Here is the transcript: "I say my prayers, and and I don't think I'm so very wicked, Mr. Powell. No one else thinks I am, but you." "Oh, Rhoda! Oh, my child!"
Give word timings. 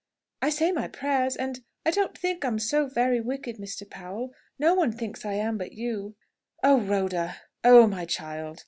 "I 0.41 0.49
say 0.49 0.71
my 0.71 0.87
prayers, 0.87 1.35
and 1.35 1.57
and 1.57 1.63
I 1.85 1.91
don't 1.91 2.17
think 2.17 2.43
I'm 2.43 2.57
so 2.57 2.87
very 2.87 3.21
wicked, 3.21 3.57
Mr. 3.57 3.87
Powell. 3.87 4.33
No 4.57 4.73
one 4.73 4.89
else 4.93 4.99
thinks 4.99 5.25
I 5.25 5.33
am, 5.33 5.59
but 5.59 5.73
you." 5.73 6.15
"Oh, 6.63 6.79
Rhoda! 6.79 7.35
Oh, 7.63 7.85
my 7.85 8.05
child!" 8.05 8.59